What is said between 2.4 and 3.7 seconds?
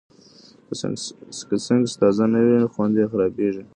وي، خوند یې خرابېږي.